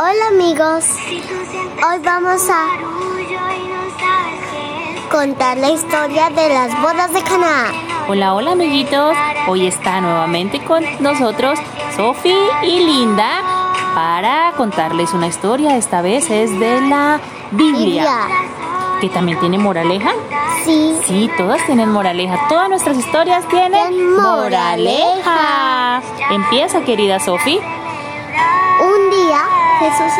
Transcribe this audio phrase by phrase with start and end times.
[0.00, 2.66] Hola amigos, hoy vamos a
[5.10, 7.72] contar la historia de las bodas de Cana.
[8.08, 9.16] Hola, hola amiguitos,
[9.48, 11.58] hoy está nuevamente con nosotros
[11.96, 12.32] Sofi
[12.62, 13.42] y Linda
[13.96, 17.20] para contarles una historia, esta vez es de la
[17.50, 18.06] Biblia,
[19.00, 20.12] que también tiene moraleja.
[20.64, 26.02] Sí, Sí, todas tienen moraleja, todas nuestras historias tienen Tienen moraleja.
[26.30, 27.58] Empieza querida Sofi.
[29.78, 30.12] Jesús,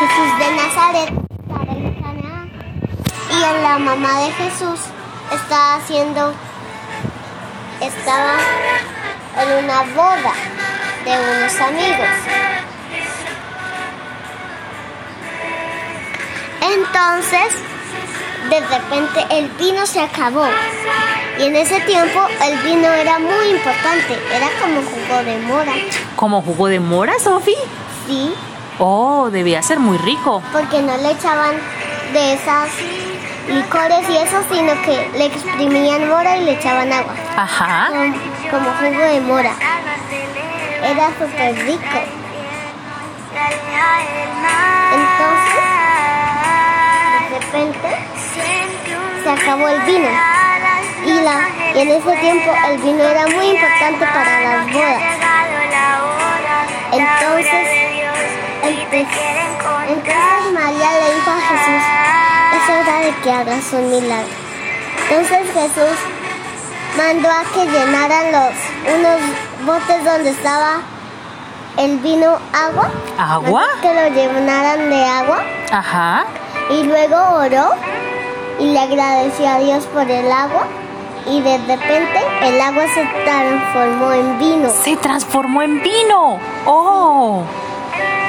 [0.00, 2.48] Jesús de Nazaret estaba en Cana
[3.30, 4.80] y la mamá de Jesús
[5.32, 6.34] estaba haciendo,
[7.80, 8.34] estaba
[9.40, 10.32] en una boda
[11.04, 12.08] de unos amigos.
[16.62, 17.54] Entonces,
[18.50, 20.48] de repente el vino se acabó.
[21.38, 25.72] Y en ese tiempo el vino era muy importante, era como jugo de mora.
[26.16, 27.54] ¿Como jugo de mora, Sofi?
[28.08, 28.34] Sí,
[28.78, 30.42] Oh, debía ser muy rico.
[30.52, 31.54] porque no le echaban
[32.12, 32.68] de esas
[33.48, 37.88] licores y eso, sino que le exprimían mora y le echaban agua, Ajá.
[37.88, 38.14] como,
[38.50, 39.52] como jugo de mora.
[40.82, 41.98] Era súper rico.
[44.94, 45.62] Entonces,
[47.30, 47.96] de repente,
[49.22, 50.08] se acabó el vino.
[51.04, 55.02] Y, la, y en ese tiempo el vino era muy importante para las bodas.
[56.92, 57.68] Entonces,
[59.88, 61.82] entonces María le dijo a Jesús,
[62.56, 64.28] es hora de que hagas un milagro.
[65.08, 65.98] Entonces Jesús
[66.96, 68.52] mandó a que llenaran los
[68.94, 69.20] unos
[69.66, 70.80] botes donde estaba
[71.78, 72.90] el vino agua.
[73.18, 73.64] ¿Agua?
[73.82, 75.42] Que lo llenaran de agua.
[75.70, 76.24] Ajá.
[76.70, 77.70] Y luego oró
[78.58, 80.66] y le agradeció a Dios por el agua.
[81.26, 84.70] Y de repente el agua se transformó en vino.
[84.70, 86.38] Se transformó en vino.
[86.66, 87.42] Oh.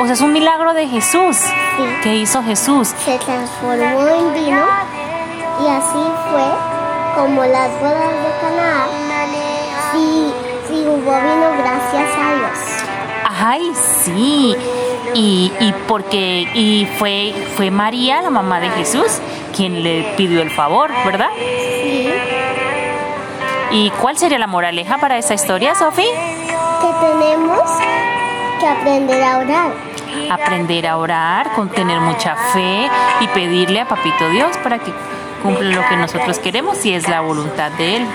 [0.00, 1.36] O sea, es un milagro de Jesús.
[1.36, 1.84] Sí.
[2.02, 2.88] ¿Qué hizo Jesús?
[3.04, 4.64] Se transformó en vino
[5.64, 6.44] y así fue
[7.14, 8.88] como las bodas de Canaán.
[9.92, 10.32] Sí,
[10.68, 12.58] sí hubo vino gracias a Dios.
[13.38, 14.56] Ay, sí.
[15.14, 19.18] Y, y porque y fue fue María, la mamá de Jesús,
[19.54, 21.30] quien le pidió el favor, ¿verdad?
[21.38, 22.10] Sí,
[23.70, 26.04] ¿Y cuál sería la moraleja para esta historia, Sofi?
[26.04, 27.60] que tenemos
[28.60, 29.70] que aprender a orar.
[30.30, 32.88] Aprender a orar, con tener mucha fe
[33.20, 34.92] y pedirle a Papito Dios para que
[35.42, 38.06] cumpla lo que nosotros queremos y es la voluntad de Él.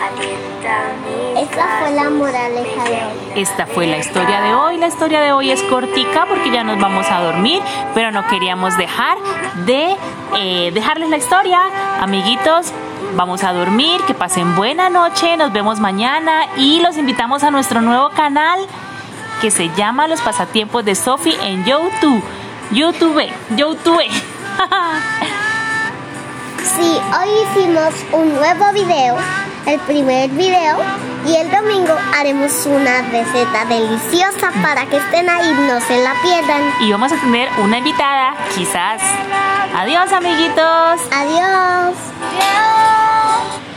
[1.38, 3.42] Esa fue la moraleja de hoy.
[3.42, 4.78] Esta fue la historia de hoy.
[4.78, 7.62] La historia de hoy es cortica porque ya nos vamos a dormir,
[7.94, 9.18] pero no queríamos dejar
[9.66, 9.96] de
[10.38, 11.62] eh, dejarles la historia.
[12.00, 12.72] Amiguitos,
[13.16, 17.82] vamos a dormir, que pasen buena noche, nos vemos mañana y los invitamos a nuestro
[17.82, 18.60] nuevo canal
[19.42, 22.24] que se llama Los Pasatiempos de Sophie en YouTube.
[22.72, 24.04] YouTube, YouTube.
[26.76, 29.18] Sí, hoy hicimos un nuevo video,
[29.66, 30.78] el primer video,
[31.26, 36.62] y el domingo haremos una receta deliciosa para que estén ahí, no se la pierdan.
[36.80, 39.02] y vamos a tener una invitada, quizás.
[39.76, 41.02] Adiós, amiguitos.
[41.12, 41.96] Adiós.
[42.40, 43.01] Dios.